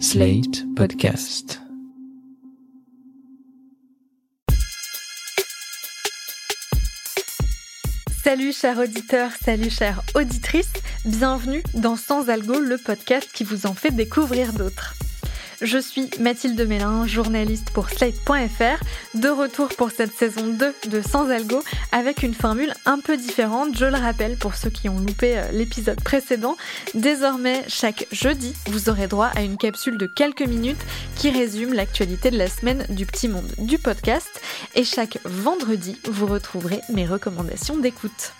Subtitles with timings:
[0.00, 1.60] Slate Podcast.
[8.24, 10.72] Salut chers auditeurs, salut chères auditrices,
[11.04, 14.94] bienvenue dans Sans Algo, le podcast qui vous en fait découvrir d'autres.
[15.64, 21.30] Je suis Mathilde Mélin, journaliste pour Slate.fr, de retour pour cette saison 2 de Sans
[21.30, 25.38] Algo avec une formule un peu différente, je le rappelle pour ceux qui ont loupé
[25.38, 26.58] euh, l'épisode précédent.
[26.92, 30.84] Désormais, chaque jeudi, vous aurez droit à une capsule de quelques minutes
[31.16, 34.42] qui résume l'actualité de la semaine du petit monde du podcast
[34.74, 38.34] et chaque vendredi, vous retrouverez mes recommandations d'écoute.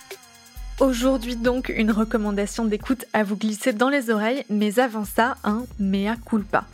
[0.78, 5.64] Aujourd'hui donc une recommandation d'écoute à vous glisser dans les oreilles, mais avant ça, un
[5.78, 6.66] mea culpa.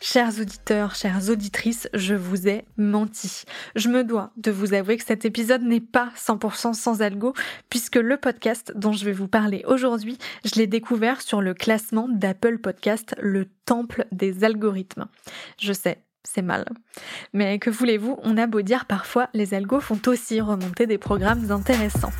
[0.00, 3.42] Chers auditeurs, chères auditrices, je vous ai menti.
[3.74, 7.34] Je me dois de vous avouer que cet épisode n'est pas 100% sans algo,
[7.68, 12.08] puisque le podcast dont je vais vous parler aujourd'hui, je l'ai découvert sur le classement
[12.08, 15.06] d'Apple Podcast, le temple des algorithmes.
[15.60, 16.64] Je sais, c'est mal.
[17.32, 21.50] Mais que voulez-vous, on a beau dire parfois, les algos font aussi remonter des programmes
[21.50, 22.12] intéressants.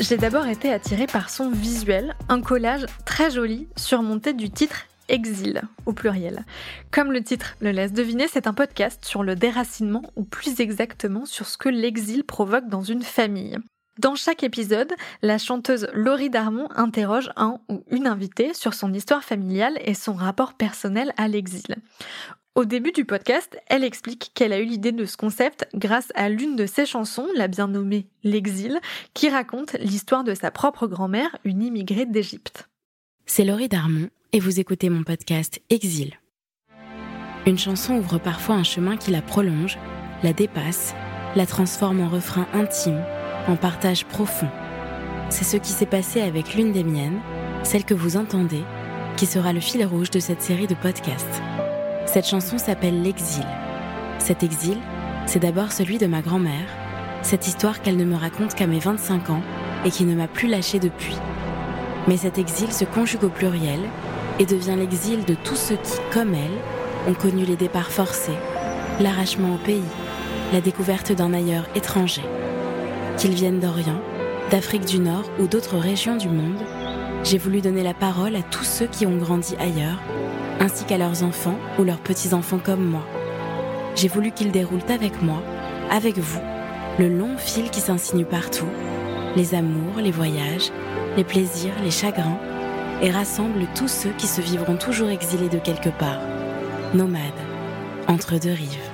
[0.00, 5.62] J'ai d'abord été attirée par son visuel, un collage très joli surmonté du titre Exil
[5.86, 6.44] au pluriel.
[6.90, 11.24] Comme le titre le laisse deviner, c'est un podcast sur le déracinement ou plus exactement
[11.24, 13.56] sur ce que l'exil provoque dans une famille.
[13.98, 19.24] Dans chaque épisode, la chanteuse Laurie Darmon interroge un ou une invitée sur son histoire
[19.24, 21.76] familiale et son rapport personnel à l'exil.
[22.58, 26.28] Au début du podcast, elle explique qu'elle a eu l'idée de ce concept grâce à
[26.28, 28.80] l'une de ses chansons, la bien nommée L'exil,
[29.14, 32.68] qui raconte l'histoire de sa propre grand-mère, une immigrée d'Égypte.
[33.26, 36.14] C'est Laurie Darmon et vous écoutez mon podcast Exil.
[37.46, 39.78] Une chanson ouvre parfois un chemin qui la prolonge,
[40.24, 40.96] la dépasse,
[41.36, 43.04] la transforme en refrain intime,
[43.46, 44.50] en partage profond.
[45.30, 47.20] C'est ce qui s'est passé avec l'une des miennes,
[47.62, 48.64] celle que vous entendez,
[49.16, 51.40] qui sera le fil rouge de cette série de podcasts.
[52.10, 53.44] Cette chanson s'appelle L'exil.
[54.18, 54.78] Cet exil,
[55.26, 56.66] c'est d'abord celui de ma grand-mère,
[57.20, 59.42] cette histoire qu'elle ne me raconte qu'à mes 25 ans
[59.84, 61.16] et qui ne m'a plus lâchée depuis.
[62.08, 63.80] Mais cet exil se conjugue au pluriel
[64.38, 68.38] et devient l'exil de tous ceux qui, comme elle, ont connu les départs forcés,
[69.00, 69.82] l'arrachement au pays,
[70.54, 72.22] la découverte d'un ailleurs étranger.
[73.18, 74.00] Qu'ils viennent d'Orient,
[74.50, 76.64] d'Afrique du Nord ou d'autres régions du monde,
[77.22, 80.00] j'ai voulu donner la parole à tous ceux qui ont grandi ailleurs
[80.60, 83.06] ainsi qu'à leurs enfants ou leurs petits-enfants comme moi.
[83.94, 85.42] J'ai voulu qu'ils déroulent avec moi,
[85.90, 86.40] avec vous,
[86.98, 88.68] le long fil qui s'insinue partout,
[89.36, 90.70] les amours, les voyages,
[91.16, 92.38] les plaisirs, les chagrins,
[93.02, 96.20] et rassemblent tous ceux qui se vivront toujours exilés de quelque part,
[96.94, 97.22] nomades,
[98.08, 98.87] entre deux rives.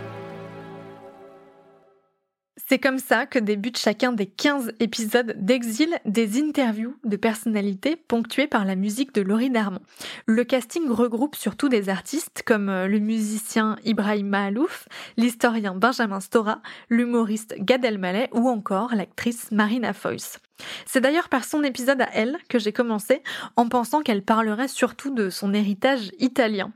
[2.66, 8.46] C'est comme ça que débute chacun des 15 épisodes d'Exil des interviews de personnalités ponctuées
[8.46, 9.80] par la musique de Laurie Darmon.
[10.24, 14.88] Le casting regroupe surtout des artistes comme euh, le musicien Ibrahim Mahalouf,
[15.18, 20.38] l'historien Benjamin Stora, l'humoriste Gad Elmaleh ou encore l'actrice Marina Foïs.
[20.86, 23.22] C'est d'ailleurs par son épisode à elle que j'ai commencé
[23.56, 26.72] en pensant qu'elle parlerait surtout de son héritage italien.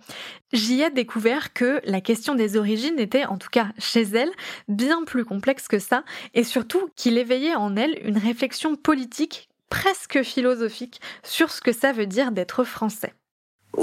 [0.52, 4.30] J'y ai découvert que la question des origines était, en tout cas chez elle,
[4.66, 10.22] bien plus complexe que ça et surtout qu'il éveillait en elle une réflexion politique presque
[10.22, 13.12] philosophique sur ce que ça veut dire d'être français.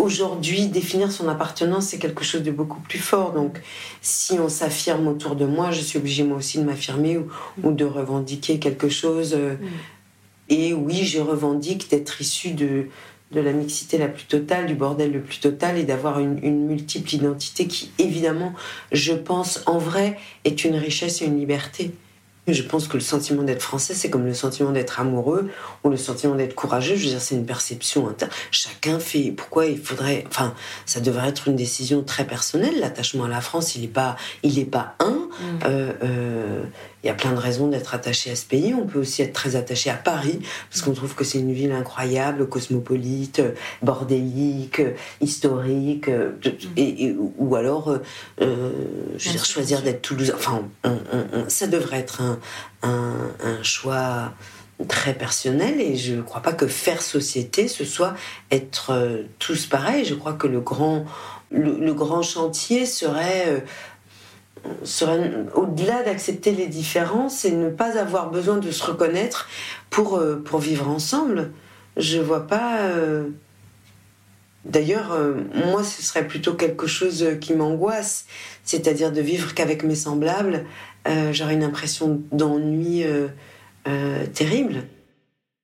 [0.05, 3.33] Aujourd'hui, définir son appartenance, c'est quelque chose de beaucoup plus fort.
[3.33, 3.59] Donc,
[4.03, 7.85] si on s'affirme autour de moi, je suis obligée moi aussi de m'affirmer ou, de
[7.85, 9.33] revendiquer quelque chose.
[9.33, 9.67] Euh, mm.
[10.49, 12.85] Et oui, je revendique d'être issue de,
[13.31, 16.67] de la mixité la plus totale, du bordel le plus total et d'avoir une, une,
[16.67, 18.53] multiple identité qui, évidemment,
[18.91, 21.95] je pense, en vrai, est une richesse et une liberté.
[22.47, 25.49] Je pense que le sentiment d'être français, c'est comme le sentiment d'être amoureux
[25.83, 26.95] ou le sentiment d'être courageux.
[26.95, 28.31] Je veux dire, c'est une perception interne.
[28.51, 29.31] Chacun fait.
[29.31, 30.25] Pourquoi il faudrait.
[30.27, 30.53] Enfin,
[30.85, 32.79] ça devrait être une décision très personnelle.
[32.79, 35.09] L'attachement à la France, il n'est pas, il est pas un.
[35.09, 35.59] Mm.
[35.65, 36.63] Euh, euh,
[37.05, 38.73] il y a plein de raisons d'être attaché à ce pays.
[38.73, 40.39] On peut aussi être très attaché à Paris,
[40.71, 43.43] parce qu'on trouve que c'est une ville incroyable, cosmopolite,
[43.83, 44.81] bordélique,
[45.21, 46.09] historique,
[46.75, 47.99] et, ou alors,
[48.41, 48.71] euh,
[49.17, 50.33] je veux dire, choisir d'être toulousain.
[50.35, 50.63] Enfin,
[51.47, 52.34] ça devrait être un,
[52.83, 54.33] un, choix
[54.87, 58.13] très personnel et je ne crois pas que faire société ce soit
[58.51, 60.05] être tous pareils.
[60.05, 61.05] Je crois que le grand,
[61.51, 63.63] le, grand chantier serait
[64.83, 69.47] serait au-delà d'accepter les différences et ne pas avoir besoin de se reconnaître
[69.89, 71.51] pour, euh, pour vivre ensemble.
[71.97, 72.79] Je vois pas.
[72.79, 73.29] Euh,
[74.65, 78.25] d'ailleurs, euh, moi, ce serait plutôt quelque chose qui m'angoisse,
[78.63, 80.65] c'est-à-dire de vivre qu'avec mes semblables.
[81.31, 83.03] J'aurais une impression d'ennui
[84.33, 84.83] terrible.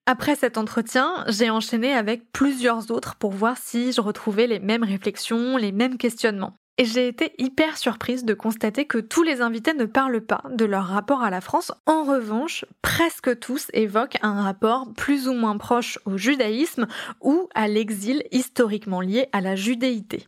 [0.07, 4.83] Après cet entretien, j'ai enchaîné avec plusieurs autres pour voir si je retrouvais les mêmes
[4.83, 6.53] réflexions, les mêmes questionnements.
[6.77, 10.65] Et j'ai été hyper surprise de constater que tous les invités ne parlent pas de
[10.65, 11.71] leur rapport à la France.
[11.85, 16.87] En revanche, presque tous évoquent un rapport plus ou moins proche au judaïsme
[17.21, 20.27] ou à l'exil historiquement lié à la judéité.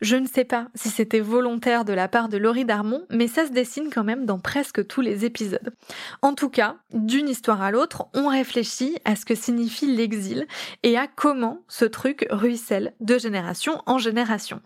[0.00, 3.46] Je ne sais pas si c'était volontaire de la part de Laurie Darmon, mais ça
[3.46, 5.74] se dessine quand même dans presque tous les épisodes.
[6.22, 10.46] En tout cas, d'une histoire à l'autre, on réfléchit à ce que signifie l'exil
[10.82, 14.60] et à comment ce truc ruisselle de génération en génération.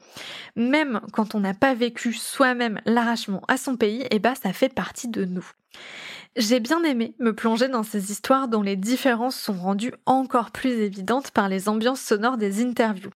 [0.56, 4.72] Même quand on n'a pas vécu soi-même l'arrachement à son pays, eh ben ça fait
[4.72, 5.46] partie de nous.
[6.34, 10.70] J'ai bien aimé me plonger dans ces histoires dont les différences sont rendues encore plus
[10.70, 13.11] évidentes par les ambiances sonores des interviews.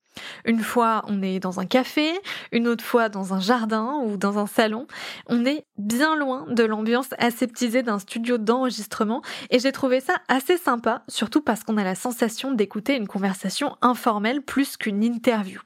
[0.45, 2.13] Une fois, on est dans un café,
[2.53, 4.87] une autre fois dans un jardin ou dans un salon.
[5.29, 10.59] On est bien loin de l'ambiance aseptisée d'un studio d'enregistrement et j'ai trouvé ça assez
[10.59, 15.61] sympa, surtout parce qu'on a la sensation d'écouter une conversation informelle plus qu'une interview.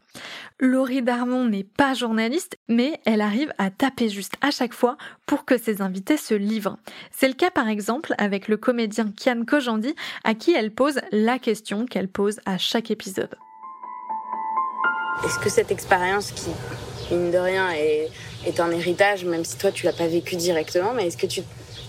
[0.59, 5.45] Laurie Darmon n'est pas journaliste, mais elle arrive à taper juste à chaque fois pour
[5.45, 6.77] que ses invités se livrent.
[7.11, 11.39] C'est le cas par exemple avec le comédien Kian Kojandi, à qui elle pose la
[11.39, 13.35] question qu'elle pose à chaque épisode.
[15.25, 16.51] Est-ce que cette expérience qui,
[17.11, 18.11] mine de rien, est,
[18.59, 21.43] un héritage, même si toi tu l'as pas vécu directement, mais est-ce que tu,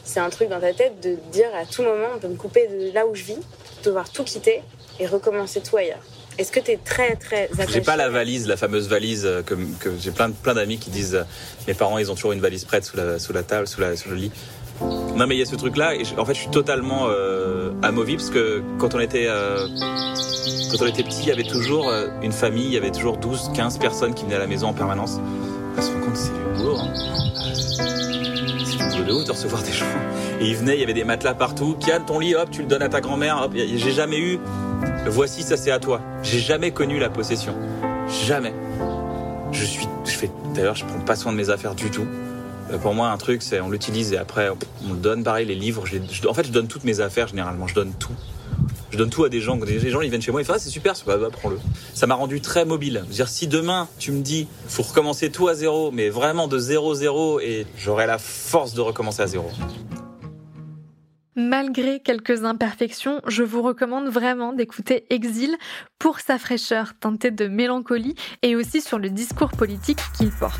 [0.03, 2.93] c'est un truc dans ta tête de dire à tout moment, peut me couper de
[2.93, 4.61] là où je vis, de devoir tout quitter
[4.99, 6.03] et recommencer tout ailleurs?
[6.41, 9.41] Est-ce que tu es très très attaché J'ai pas la valise, la fameuse valise euh,
[9.41, 11.23] que, que j'ai plein, plein d'amis qui disent euh,
[11.67, 13.95] mes parents ils ont toujours une valise prête sous la, sous la table, sous, la,
[13.95, 14.31] sous le lit.
[15.15, 17.71] Non mais il y a ce truc là et en fait je suis totalement euh,
[17.83, 19.67] amovible parce que quand on était euh,
[20.71, 23.17] quand on était petit il y avait toujours euh, une famille, il y avait toujours
[23.17, 25.19] 12 15 personnes qui venaient à la maison en permanence.
[25.77, 26.91] On se rend compte c'est du boulot hein.
[28.65, 29.85] C'est du boulot de ouf de recevoir des gens.
[30.39, 31.75] Et ils venaient, il y avait des matelas partout.
[31.79, 33.41] Kian, ton lit, hop, tu le donnes à ta grand-mère.
[33.43, 34.39] Hop, j'ai jamais eu.
[35.07, 36.01] Voici, ça c'est à toi.
[36.23, 37.55] J'ai jamais connu la possession.
[38.25, 38.53] Jamais.
[39.51, 40.31] Je suis, je fais.
[40.53, 42.05] D'ailleurs, je prends pas soin de mes affaires du tout.
[42.71, 44.49] Euh, pour moi, un truc, c'est on l'utilise et après
[44.87, 45.23] on le donne.
[45.23, 45.83] Pareil, les livres.
[46.27, 47.67] en fait, je donne toutes mes affaires généralement.
[47.67, 48.13] Je donne tout.
[48.91, 49.57] Je donne tout à des gens.
[49.65, 51.57] Les gens, ils viennent chez moi, ils font ah, c'est super, bah, prends-le.
[51.93, 53.03] Ça m'a rendu très mobile.
[53.09, 56.93] dire, si demain tu me dis, faut recommencer tout à zéro, mais vraiment de zéro
[56.93, 59.49] zéro, et j'aurai la force de recommencer à zéro.
[61.37, 65.55] Malgré quelques imperfections, je vous recommande vraiment d'écouter Exil
[65.97, 70.59] pour sa fraîcheur teintée de mélancolie et aussi sur le discours politique qu'il porte.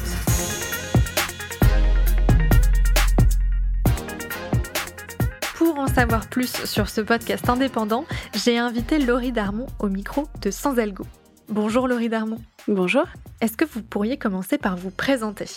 [5.56, 10.52] Pour en savoir plus sur ce podcast indépendant, j'ai invité Laurie Darmon au micro de
[10.52, 11.04] Sans Algo.
[11.50, 12.40] Bonjour Laurie Darmon.
[12.70, 13.04] Bonjour.
[13.42, 15.48] Est-ce que vous pourriez commencer par vous présenter?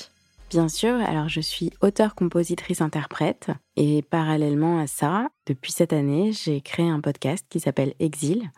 [0.54, 6.30] Bien sûr, alors je suis auteure, compositrice, interprète et parallèlement à ça, depuis cette année,
[6.30, 8.52] j'ai créé un podcast qui s'appelle Exil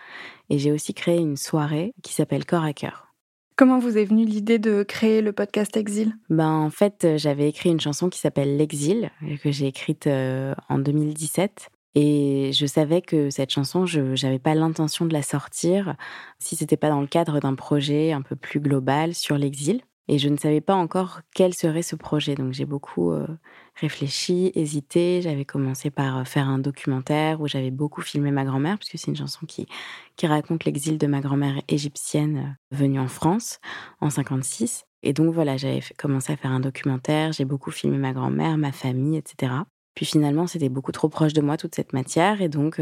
[0.51, 3.15] et j'ai aussi créé une soirée qui s'appelle Corps à cœur.
[3.57, 6.13] Comment vous est venue l'idée de créer le podcast Exil?
[6.29, 9.11] Ben en fait, j'avais écrit une chanson qui s'appelle L'exil
[9.43, 14.55] que j'ai écrite euh, en 2017 et je savais que cette chanson, je n'avais pas
[14.55, 15.97] l'intention de la sortir
[16.41, 19.81] si c'était pas dans le cadre d'un projet un peu plus global sur l'exil.
[20.09, 22.37] Et je ne savais pas encore quel serait ce projet.
[22.37, 23.27] Donc j'ai beaucoup euh,
[23.75, 25.21] réfléchi, hésité.
[25.21, 29.11] J'avais commencé par euh, faire un documentaire où j'avais beaucoup filmé ma grand-mère, puisque c'est
[29.11, 29.67] une chanson qui,
[30.17, 33.59] qui raconte l'exil de ma grand-mère égyptienne euh, venue en France
[34.01, 34.85] en 56.
[35.03, 37.33] Et donc voilà, j'avais commencé à faire un documentaire.
[37.33, 39.53] J'ai beaucoup filmé ma grand-mère, ma famille, etc.
[39.95, 42.43] Puis finalement, c'était beaucoup trop proche de moi toute cette matière.
[42.43, 42.81] Et donc,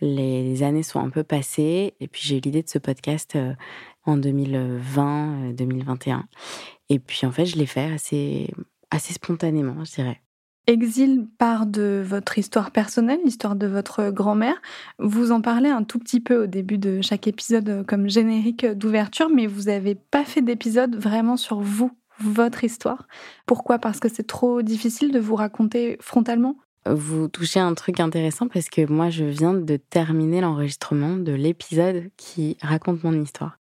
[0.00, 1.94] les années sont un peu passées.
[2.00, 3.38] Et puis j'ai eu l'idée de ce podcast
[4.04, 6.22] en 2020-2021.
[6.88, 8.52] Et puis en fait, je l'ai fait assez,
[8.90, 10.22] assez spontanément, je dirais.
[10.68, 14.60] Exil part de votre histoire personnelle, l'histoire de votre grand-mère.
[14.98, 19.30] Vous en parlez un tout petit peu au début de chaque épisode comme générique d'ouverture,
[19.30, 23.06] mais vous n'avez pas fait d'épisode vraiment sur vous, votre histoire.
[23.46, 23.78] Pourquoi?
[23.78, 26.56] Parce que c'est trop difficile de vous raconter frontalement?
[26.88, 32.10] Vous touchez un truc intéressant parce que moi, je viens de terminer l'enregistrement de l'épisode
[32.16, 33.58] qui raconte mon histoire.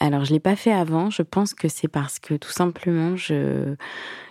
[0.00, 1.10] Alors, je l'ai pas fait avant.
[1.10, 3.14] Je pense que c'est parce que tout simplement,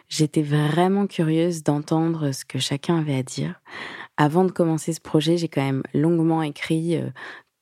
[0.09, 3.62] j'étais vraiment curieuse d'entendre ce que chacun avait à dire.
[4.17, 7.09] Avant de commencer ce projet, j'ai quand même longuement écrit euh,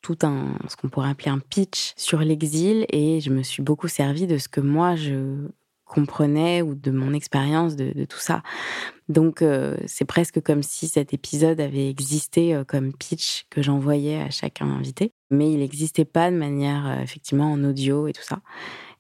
[0.01, 3.87] tout un ce qu'on pourrait appeler un pitch sur l'exil et je me suis beaucoup
[3.87, 5.47] servi de ce que moi je
[5.91, 8.41] comprenais ou de mon expérience de, tout ça.
[9.11, 14.21] Donc euh, c'est presque comme si cet épisode avait existé euh, comme pitch que j'envoyais
[14.21, 18.23] à chacun invité, mais il n'existait pas de manière euh, effectivement en audio et tout
[18.23, 18.39] ça.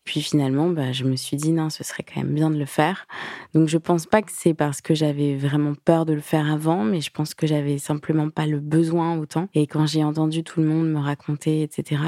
[0.03, 2.65] Puis finalement, bah, je me suis dit non, ce serait quand même bien de le
[2.65, 3.07] faire.
[3.53, 6.83] Donc je pense pas que c'est parce que j'avais vraiment peur de le faire avant,
[6.83, 9.47] mais je pense que j'avais simplement pas le besoin autant.
[9.53, 12.01] Et quand j'ai entendu tout le monde me raconter, etc.,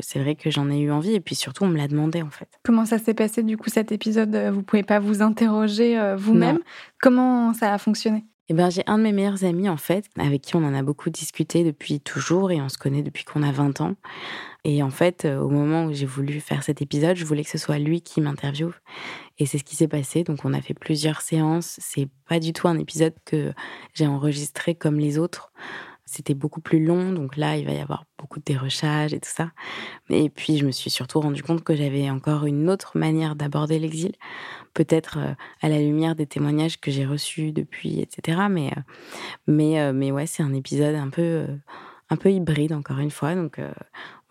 [0.00, 1.14] c'est vrai que j'en ai eu envie.
[1.14, 2.48] Et puis surtout, on me l'a demandé en fait.
[2.64, 6.60] Comment ça s'est passé du coup cet épisode Vous pouvez pas vous interroger euh, vous-même?
[7.00, 8.24] Comment ça a fonctionné?
[8.50, 10.82] Eh ben, j'ai un de mes meilleurs amis, en fait, avec qui on en a
[10.82, 13.94] beaucoup discuté depuis toujours et on se connaît depuis qu'on a 20 ans.
[14.64, 17.50] Et en fait, euh, au moment où j'ai voulu faire cet épisode, je voulais que
[17.50, 18.72] ce soit lui qui m'interviewe.
[19.38, 20.22] Et c'est ce qui s'est passé.
[20.22, 21.76] Donc, on a fait plusieurs séances.
[21.80, 23.52] C'est pas du tout un épisode que
[23.94, 25.52] j'ai enregistré comme les autres.
[26.04, 29.30] C'était beaucoup plus long, donc là, il va y avoir beaucoup de dérochages et tout
[29.30, 29.52] ça.
[30.08, 33.78] Et puis, je me suis surtout rendu compte que j'avais encore une autre manière d'aborder
[33.78, 34.12] l'exil,
[34.74, 38.40] peut-être euh, à la lumière des témoignages que j'ai reçus depuis, etc.
[38.50, 38.80] Mais, euh,
[39.46, 41.46] mais, mais ouais, c'est un épisode un peu,
[42.10, 43.36] un peu hybride, encore une fois.
[43.36, 43.60] Donc,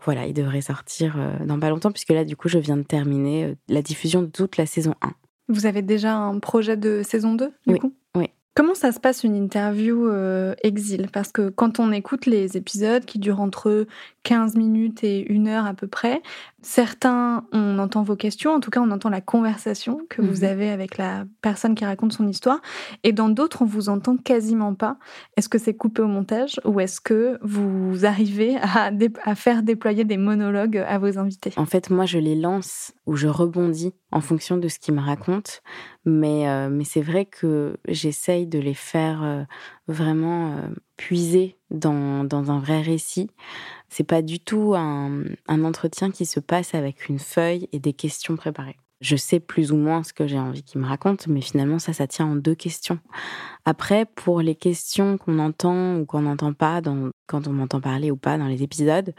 [0.04, 3.56] voilà, il devrait sortir dans pas longtemps, puisque là, du coup, je viens de terminer
[3.68, 5.12] la diffusion de toute la saison 1.
[5.50, 7.94] Vous avez déjà un projet de saison 2, du oui, coup?
[8.16, 8.30] Oui.
[8.56, 11.08] Comment ça se passe une interview euh, exil?
[11.14, 13.88] Parce que quand on écoute les épisodes qui durent entre
[14.24, 16.22] 15 minutes et une heure à peu près,
[16.62, 20.50] certains, on entend vos questions, en tout cas on entend la conversation que vous Mhm.
[20.50, 22.60] avez avec la personne qui raconte son histoire,
[23.04, 24.98] et dans d'autres on vous entend quasiment pas.
[25.38, 29.64] Est-ce que c'est coupé au montage ou est-ce que vous arrivez à, dé- à faire
[29.64, 31.54] déployer des monologues à vos invités?
[31.58, 35.02] En fait, moi, je les lance ou je rebondis en fonction de ce qu'ils me
[35.02, 35.52] racontent.
[36.06, 39.44] Mais, euh, mais c'est vrai que j'essaye de les faire euh,
[39.88, 40.68] vraiment euh,
[41.00, 43.30] puiser dans, dans un vrai récit.
[43.88, 47.94] C'est pas du tout un, un entretien qui se passe avec une feuille et des
[47.94, 48.76] questions préparées.
[49.00, 51.94] Je sais plus ou moins ce que j'ai envie qu'ils me racontent, mais finalement, ça,
[51.94, 53.00] ça tient en deux questions.
[53.64, 58.12] Après, pour les questions qu'on entend ou qu'on n'entend pas dans, quand on m'entend parler
[58.12, 59.14] ou pas dans les épisodes,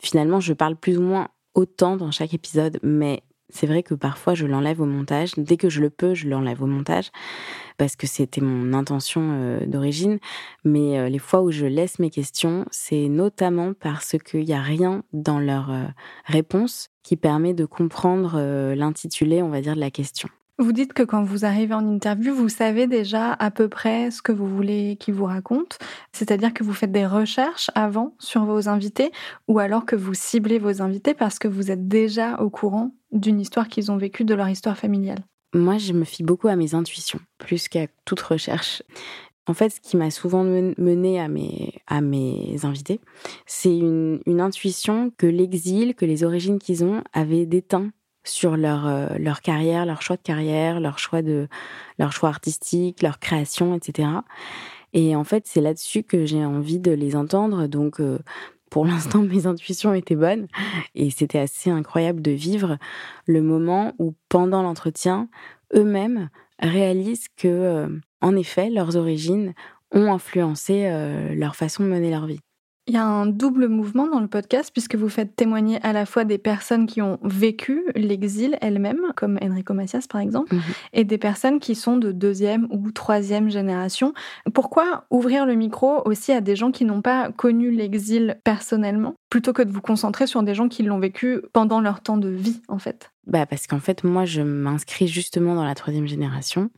[0.00, 4.34] finalement, je parle plus ou moins autant dans chaque épisode, mais c'est vrai que parfois
[4.34, 5.32] je l'enlève au montage.
[5.36, 7.10] Dès que je le peux, je l'enlève au montage
[7.78, 10.18] parce que c'était mon intention euh, d'origine.
[10.64, 14.60] Mais euh, les fois où je laisse mes questions, c'est notamment parce qu'il n'y a
[14.60, 15.84] rien dans leur euh,
[16.24, 18.38] réponse qui permet de comprendre
[18.74, 20.28] l'intitulé, on va dire, de la question.
[20.60, 24.22] Vous dites que quand vous arrivez en interview, vous savez déjà à peu près ce
[24.22, 25.76] que vous voulez qu'ils vous racontent,
[26.12, 29.12] c'est-à-dire que vous faites des recherches avant sur vos invités
[29.46, 33.40] ou alors que vous ciblez vos invités parce que vous êtes déjà au courant d'une
[33.40, 35.20] histoire qu'ils ont vécue, de leur histoire familiale.
[35.54, 38.82] Moi, je me fie beaucoup à mes intuitions, plus qu'à toute recherche.
[39.46, 43.00] En fait, ce qui m'a souvent mené à mes, à mes invités,
[43.46, 47.90] c'est une, une intuition que l'exil, que les origines qu'ils ont avaient déteint
[48.28, 51.48] sur leur, euh, leur carrière, leur choix de carrière, leur choix, de,
[51.98, 54.08] leur choix artistique, leur création, etc.
[54.92, 57.66] Et en fait, c'est là-dessus que j'ai envie de les entendre.
[57.66, 58.18] Donc, euh,
[58.70, 60.46] pour l'instant, mes intuitions étaient bonnes.
[60.94, 62.78] Et c'était assez incroyable de vivre
[63.26, 65.28] le moment où, pendant l'entretien,
[65.74, 66.30] eux-mêmes
[66.60, 67.88] réalisent que, euh,
[68.20, 69.54] en effet, leurs origines
[69.92, 70.90] ont influencé
[71.34, 72.40] leur façon de mener leur vie.
[72.88, 76.06] Il y a un double mouvement dans le podcast puisque vous faites témoigner à la
[76.06, 80.62] fois des personnes qui ont vécu l'exil elles-mêmes, comme Enrico Macias par exemple, Mhm.
[80.94, 84.14] et des personnes qui sont de deuxième ou troisième génération.
[84.54, 89.52] Pourquoi ouvrir le micro aussi à des gens qui n'ont pas connu l'exil personnellement, plutôt
[89.52, 92.62] que de vous concentrer sur des gens qui l'ont vécu pendant leur temps de vie
[92.68, 93.10] en fait?
[93.26, 96.70] Bah parce qu'en fait, moi, je m'inscris justement dans la troisième génération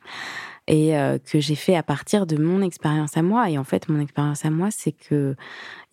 [0.70, 3.50] et euh, que j'ai fait à partir de mon expérience à moi.
[3.50, 5.34] Et en fait, mon expérience à moi, c'est que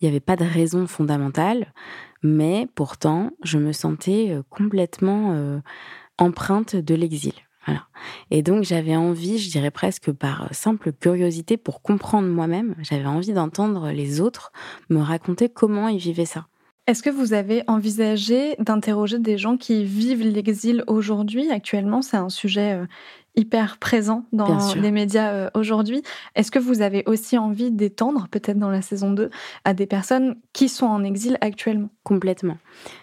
[0.00, 1.72] il n'y avait pas de raison fondamentale,
[2.22, 5.58] mais pourtant, je me sentais euh, complètement euh,
[6.16, 7.32] empreinte de l'exil.
[8.30, 13.34] Et donc, j'avais envie, je dirais presque par simple curiosité, pour comprendre moi-même, j'avais envie
[13.34, 14.52] d'entendre les autres
[14.88, 16.46] me raconter comment ils vivaient ça.
[16.86, 21.50] Est-ce que vous avez envisagé d'interroger des gens qui vivent l'exil aujourd'hui?
[21.50, 22.80] Actuellement, c'est un sujet
[23.36, 26.02] hyper présent dans les médias euh, aujourd'hui.
[26.34, 29.30] Est-ce que vous avez aussi envie d'étendre, peut-être dans la saison 2,
[29.64, 31.90] à des personnes qui sont en exil actuellement?
[32.02, 32.58] Complètement.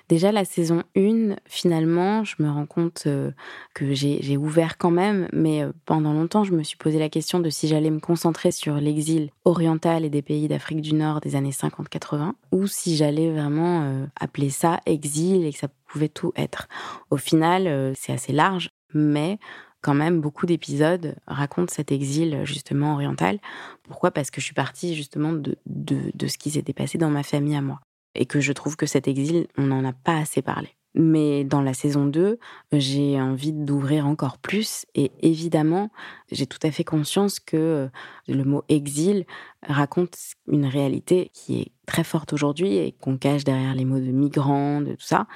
[0.10, 3.32] Déjà, la saison 1, finalement, je me rends compte euh,
[3.74, 7.10] que j'ai j'ai ouvert quand même, mais euh, pendant longtemps, je me suis posé la
[7.10, 11.22] question de si j'allais me concentrer sur l'exil oriental et des pays d'Afrique du Nord
[11.22, 16.10] des années 50-80, ou si j'allais vraiment euh, appeler ça exil et que ça pouvait
[16.10, 16.68] tout être.
[17.10, 19.40] Au final, c'est assez large, mais
[19.86, 23.38] quand même, beaucoup d'épisodes racontent cet exil justement oriental.
[23.84, 24.10] Pourquoi?
[24.10, 27.22] Parce que je suis partie justement de, de, de ce qui s'était passé dans ma
[27.22, 27.82] famille à moi
[28.16, 30.70] et que je trouve que cet exil, on n'en a pas assez parlé.
[30.96, 32.40] Mais dans la saison 2,
[32.72, 34.86] j'ai envie d'ouvrir encore plus.
[34.96, 35.92] Et évidemment,
[36.32, 37.88] j'ai tout à fait conscience que euh,
[38.30, 39.26] le mot exil
[39.68, 44.12] raconte une réalité qui est très forte aujourd'hui et qu'on cache derrière les mots de
[44.12, 45.28] migrants, de tout ça.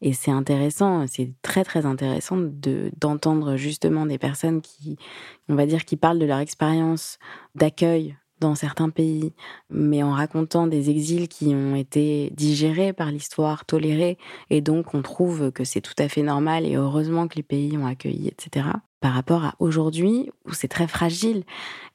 [0.00, 4.96] Et c'est intéressant, c'est très très intéressant de d'entendre justement des personnes qui,
[5.48, 7.18] on va dire, qui parlent de leur expérience
[7.54, 9.32] d'accueil dans certains pays,
[9.70, 14.18] mais en racontant des exils qui ont été digérés par l'histoire, tolérés,
[14.50, 17.78] et donc on trouve que c'est tout à fait normal et heureusement que les pays
[17.78, 18.66] ont accueilli, etc.
[19.00, 21.44] Par rapport à aujourd'hui où c'est très fragile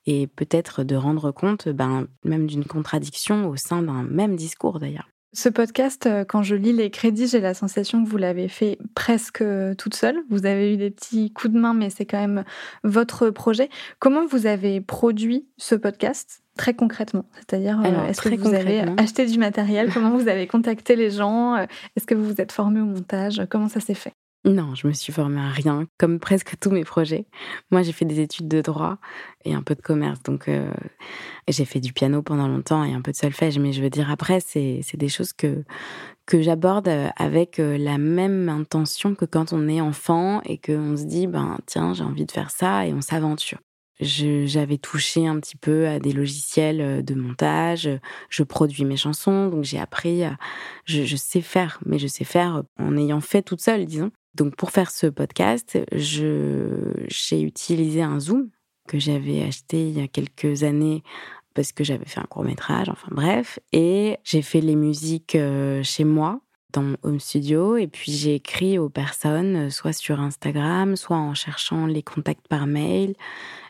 [0.06, 5.08] et peut-être de rendre compte ben, même d'une contradiction au sein d'un même discours d'ailleurs.
[5.38, 8.80] Ce podcast, euh, quand je lis les crédits, j'ai la sensation que vous l'avez fait
[8.96, 10.24] presque euh, toute seule.
[10.32, 12.44] Vous avez eu des petits coups de main, mais c'est quand même
[12.84, 13.70] votre projet.
[14.00, 17.26] Comment vous avez produit ce podcast très concrètement?
[17.36, 19.94] C'est-à-dire, euh, est-ce que vous avez acheté du matériel?
[19.94, 21.56] Comment vous avez contacté les gens?
[21.56, 23.44] Est-ce que vous vous êtes formé au montage?
[23.48, 24.14] Comment ça s'est fait?
[24.48, 27.26] Non, je me suis formée à rien, comme presque tous mes projets.
[27.70, 28.98] Moi, j'ai fait des études de droit
[29.44, 30.24] et un peu de commerce.
[30.24, 30.72] Donc, euh,
[31.50, 33.60] j'ai fait du piano pendant longtemps et un peu de solfège.
[33.60, 35.64] Mais je veux dire, après, c'est des choses que,
[36.26, 41.04] que j'aborde avec euh, la même intention que quand on est enfant et qu'on se
[41.04, 43.60] dit, ben, tiens, j'ai envie de faire ça et on s'aventure.
[44.00, 47.90] J'avais touché un petit peu à des logiciels euh, de montage.
[48.30, 50.22] Je produis mes chansons, donc j'ai appris.
[50.86, 54.12] Je, je sais faire, mais je sais faire en ayant fait toute seule, disons.
[54.38, 58.50] Donc pour faire ce podcast, j'ai utilisé un Zoom
[58.88, 61.02] que j'avais acheté il y a quelques années
[61.56, 65.82] parce que j'avais fait un court métrage, enfin bref, et j'ai fait les musiques euh,
[65.82, 66.40] chez moi
[66.72, 67.78] dans mon home studio.
[67.78, 72.48] Et puis j'ai écrit aux personnes euh, soit sur Instagram, soit en cherchant les contacts
[72.48, 73.16] par mail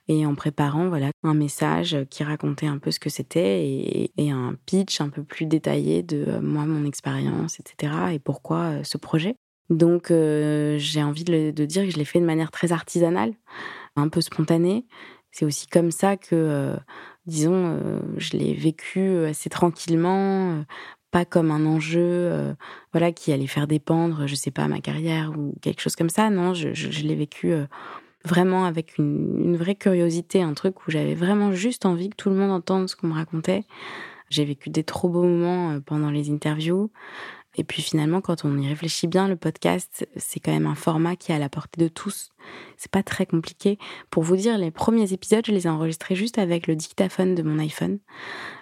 [0.09, 4.55] et en préparant voilà un message qui racontait un peu ce que c'était et, un
[4.65, 9.37] pitch un peu plus détaillé de euh, moi mon expérience etc et pourquoi ce projet
[9.69, 13.33] donc euh, j'ai envie de, dire que je l'ai fait de manière très artisanale,
[13.95, 14.85] un peu spontanée.
[15.31, 16.75] C'est aussi comme ça que, euh,
[17.25, 20.63] disons, euh, je l'ai vécu assez tranquillement,
[21.11, 22.55] pas comme un enjeu,
[22.93, 26.29] voilà, qui allait faire dépendre, je sais pas, ma carrière ou quelque chose comme ça.
[26.29, 27.53] Non, je, l'ai vécu
[28.23, 32.29] vraiment avec une, une, vraie curiosité, un truc où j'avais vraiment juste envie que tout
[32.29, 33.63] le monde entende ce qu'on me racontait.
[34.29, 36.91] J'ai vécu des trop beaux moments pendant les interviews.
[37.57, 41.15] Et puis finalement, quand on y réfléchit bien, le podcast, c'est quand même un format
[41.15, 42.29] qui est à la portée de tous.
[42.77, 43.79] C'est pas très compliqué.
[44.11, 47.41] Pour vous dire, les premiers épisodes, je les ai enregistrés juste avec le dictaphone de
[47.41, 47.99] mon iPhone.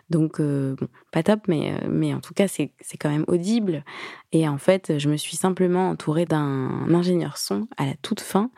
[0.09, 0.75] Donc, euh,
[1.11, 3.83] pas top, mais, euh, mais en tout cas, c'est quand même audible.
[4.31, 8.51] Et en fait, je me suis simplement entourée d'un ingénieur son à la toute fin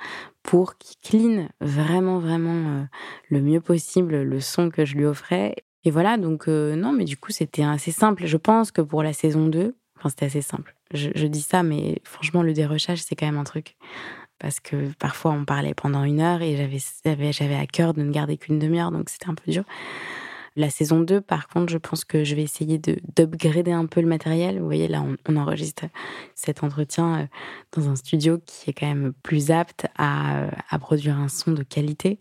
[0.44, 2.84] pour qu'il clean vraiment, vraiment euh,
[3.30, 5.56] le mieux possible le son que je lui offrais.
[5.84, 8.26] Et voilà, donc non, mais du coup, c'était assez simple.
[8.26, 9.74] Je pense que pour la saison 2,
[10.08, 10.76] C'était assez simple.
[10.94, 13.76] Je, dis ça, mais franchement, le dérochage, c'est quand même un truc.
[14.40, 18.38] Parce que parfois, on parlait pendant une heure et j'avais, à cœur de ne garder
[18.38, 19.64] qu'une demi-heure, donc c'était un peu dur.
[20.56, 24.02] La saison 2, par contre, je pense que je vais essayer de, d'upgrader un peu
[24.02, 24.60] le matériel.
[24.60, 25.86] Vous voyez, là, on, enregistre
[26.34, 27.26] cet entretien euh,
[27.74, 31.62] dans un studio qui est quand même plus apte à, à produire un son de
[31.62, 32.20] qualité.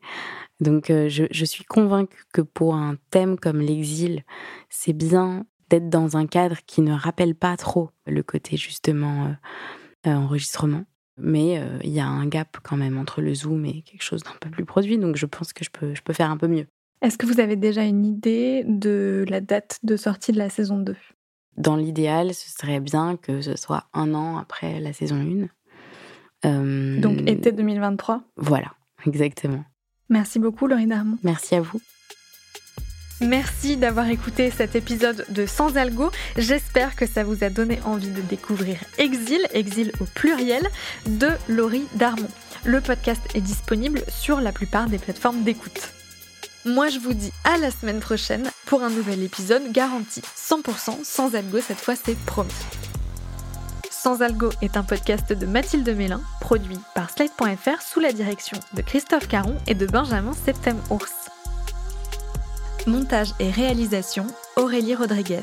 [0.60, 4.22] Donc, euh, je, je suis convaincue que pour un thème comme l'exil,
[4.68, 10.10] c'est bien d'être dans un cadre qui ne rappelle pas trop le côté justement euh,
[10.10, 10.84] euh, enregistrement.
[11.18, 14.22] Mais euh, il y a un gap quand même entre le Zoom et quelque chose
[14.22, 16.46] d'un peu plus produit, donc je pense que je peux, je peux faire un peu
[16.46, 16.66] mieux.
[17.00, 20.78] Est-ce que vous avez déjà une idée de la date de sortie de la saison
[20.78, 20.94] 2
[21.56, 25.16] Dans l'idéal, ce serait bien que ce soit un an après la saison
[26.44, 27.00] 1.
[27.00, 28.72] Donc été 2023 Voilà,
[29.06, 29.64] exactement.
[30.10, 31.18] Merci beaucoup Laurie Darmon.
[31.22, 31.80] Merci à vous.
[33.20, 36.10] Merci d'avoir écouté cet épisode de Sans Algo.
[36.36, 40.68] J'espère que ça vous a donné envie de découvrir Exil, Exil au pluriel,
[41.06, 42.28] de Laurie Darmon.
[42.64, 45.92] Le podcast est disponible sur la plupart des plateformes d'écoute.
[46.66, 51.34] Moi, je vous dis à la semaine prochaine pour un nouvel épisode garanti 100% sans
[51.34, 51.60] algo.
[51.60, 52.50] Cette fois, c'est promis.
[53.90, 58.82] Sans Algo est un podcast de Mathilde Mélin, produit par Slide.fr sous la direction de
[58.82, 61.25] Christophe Caron et de Benjamin Septem-Ours.
[62.86, 65.42] Montage et réalisation, Aurélie Rodriguez.